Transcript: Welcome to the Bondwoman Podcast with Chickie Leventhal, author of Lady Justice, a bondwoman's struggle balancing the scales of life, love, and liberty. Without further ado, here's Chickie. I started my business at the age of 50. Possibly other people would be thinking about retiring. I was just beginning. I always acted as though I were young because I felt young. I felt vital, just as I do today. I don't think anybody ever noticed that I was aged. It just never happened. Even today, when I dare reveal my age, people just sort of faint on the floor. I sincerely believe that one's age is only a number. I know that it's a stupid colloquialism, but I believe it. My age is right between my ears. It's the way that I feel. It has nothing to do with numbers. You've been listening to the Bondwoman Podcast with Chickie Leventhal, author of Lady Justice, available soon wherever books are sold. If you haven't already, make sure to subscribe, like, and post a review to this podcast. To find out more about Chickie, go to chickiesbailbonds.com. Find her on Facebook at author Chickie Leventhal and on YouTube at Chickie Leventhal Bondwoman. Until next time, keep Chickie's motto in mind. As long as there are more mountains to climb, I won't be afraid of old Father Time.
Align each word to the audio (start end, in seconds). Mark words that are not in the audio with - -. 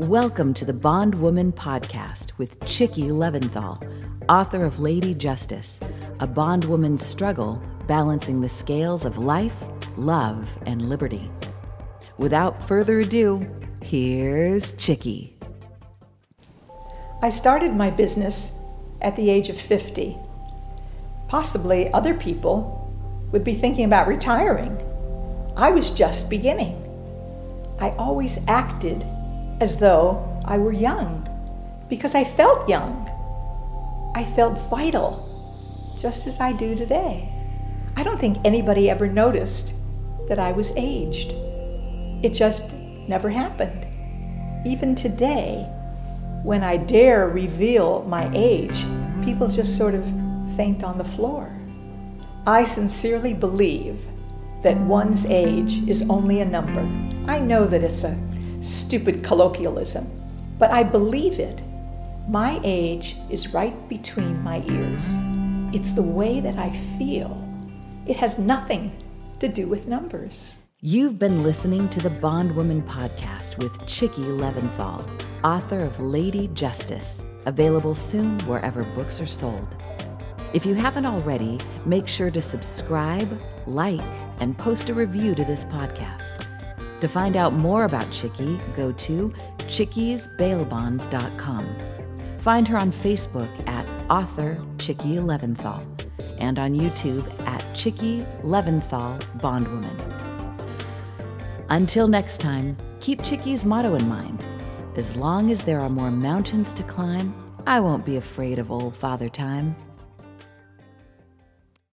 Welcome 0.00 0.54
to 0.54 0.64
the 0.64 0.72
Bondwoman 0.72 1.52
Podcast 1.52 2.30
with 2.38 2.64
Chickie 2.64 3.10
Leventhal, 3.10 3.86
author 4.30 4.64
of 4.64 4.80
Lady 4.80 5.12
Justice, 5.12 5.78
a 6.20 6.26
bondwoman's 6.26 7.04
struggle 7.04 7.60
balancing 7.86 8.40
the 8.40 8.48
scales 8.48 9.04
of 9.04 9.18
life, 9.18 9.54
love, 9.98 10.50
and 10.64 10.88
liberty. 10.88 11.28
Without 12.16 12.66
further 12.66 13.00
ado, 13.00 13.46
here's 13.82 14.72
Chickie. 14.72 15.36
I 17.20 17.28
started 17.28 17.74
my 17.74 17.90
business 17.90 18.52
at 19.02 19.16
the 19.16 19.28
age 19.28 19.50
of 19.50 19.60
50. 19.60 20.16
Possibly 21.28 21.92
other 21.92 22.14
people 22.14 22.90
would 23.32 23.44
be 23.44 23.54
thinking 23.54 23.84
about 23.84 24.08
retiring. 24.08 24.80
I 25.58 25.70
was 25.72 25.90
just 25.90 26.30
beginning. 26.30 26.78
I 27.78 27.90
always 27.98 28.38
acted 28.48 29.04
as 29.60 29.76
though 29.76 30.40
I 30.44 30.58
were 30.58 30.72
young 30.72 31.26
because 31.88 32.14
I 32.14 32.24
felt 32.24 32.68
young. 32.68 33.06
I 34.16 34.24
felt 34.24 34.70
vital, 34.70 35.94
just 35.98 36.26
as 36.26 36.40
I 36.40 36.52
do 36.52 36.74
today. 36.74 37.28
I 37.96 38.02
don't 38.02 38.18
think 38.18 38.38
anybody 38.44 38.88
ever 38.88 39.06
noticed 39.06 39.74
that 40.28 40.38
I 40.38 40.52
was 40.52 40.72
aged. 40.76 41.34
It 42.24 42.30
just 42.30 42.78
never 43.08 43.28
happened. 43.28 43.86
Even 44.66 44.94
today, 44.94 45.66
when 46.42 46.62
I 46.62 46.76
dare 46.76 47.28
reveal 47.28 48.04
my 48.04 48.30
age, 48.34 48.84
people 49.24 49.48
just 49.48 49.76
sort 49.76 49.94
of 49.94 50.04
faint 50.56 50.82
on 50.84 50.96
the 50.96 51.04
floor. 51.04 51.50
I 52.46 52.64
sincerely 52.64 53.34
believe 53.34 54.00
that 54.62 54.76
one's 54.78 55.26
age 55.26 55.86
is 55.88 56.08
only 56.08 56.40
a 56.40 56.44
number. 56.44 56.80
I 57.30 57.38
know 57.38 57.66
that 57.66 57.82
it's 57.82 58.04
a 58.04 58.16
stupid 58.60 59.24
colloquialism, 59.24 60.08
but 60.58 60.70
I 60.70 60.82
believe 60.82 61.38
it. 61.38 61.60
My 62.28 62.60
age 62.62 63.16
is 63.30 63.54
right 63.54 63.88
between 63.88 64.42
my 64.42 64.62
ears. 64.66 65.14
It's 65.74 65.92
the 65.92 66.02
way 66.02 66.40
that 66.40 66.58
I 66.58 66.70
feel. 66.98 67.36
It 68.06 68.16
has 68.16 68.38
nothing 68.38 68.92
to 69.38 69.48
do 69.48 69.66
with 69.66 69.86
numbers. 69.86 70.56
You've 70.82 71.18
been 71.18 71.42
listening 71.42 71.88
to 71.90 72.00
the 72.00 72.10
Bondwoman 72.10 72.82
Podcast 72.82 73.58
with 73.58 73.86
Chickie 73.86 74.22
Leventhal, 74.22 75.08
author 75.44 75.80
of 75.80 76.00
Lady 76.00 76.48
Justice, 76.48 77.24
available 77.46 77.94
soon 77.94 78.38
wherever 78.40 78.84
books 78.84 79.20
are 79.20 79.26
sold. 79.26 79.68
If 80.52 80.66
you 80.66 80.74
haven't 80.74 81.06
already, 81.06 81.58
make 81.86 82.08
sure 82.08 82.30
to 82.30 82.42
subscribe, 82.42 83.40
like, 83.66 84.00
and 84.40 84.56
post 84.58 84.88
a 84.88 84.94
review 84.94 85.34
to 85.34 85.44
this 85.44 85.64
podcast. 85.64 86.49
To 87.00 87.08
find 87.08 87.36
out 87.36 87.54
more 87.54 87.84
about 87.84 88.10
Chickie, 88.10 88.58
go 88.76 88.92
to 88.92 89.32
chickiesbailbonds.com. 89.58 91.76
Find 92.40 92.68
her 92.68 92.76
on 92.78 92.92
Facebook 92.92 93.68
at 93.68 93.86
author 94.10 94.62
Chickie 94.78 95.16
Leventhal 95.16 95.86
and 96.38 96.58
on 96.58 96.74
YouTube 96.74 97.24
at 97.46 97.64
Chickie 97.74 98.26
Leventhal 98.42 99.18
Bondwoman. 99.40 99.96
Until 101.70 102.08
next 102.08 102.40
time, 102.40 102.76
keep 102.98 103.22
Chickie's 103.22 103.64
motto 103.64 103.94
in 103.94 104.08
mind. 104.08 104.44
As 104.96 105.16
long 105.16 105.50
as 105.50 105.62
there 105.62 105.80
are 105.80 105.88
more 105.88 106.10
mountains 106.10 106.74
to 106.74 106.82
climb, 106.82 107.32
I 107.66 107.80
won't 107.80 108.04
be 108.04 108.16
afraid 108.16 108.58
of 108.58 108.72
old 108.72 108.96
Father 108.96 109.28
Time. 109.28 109.76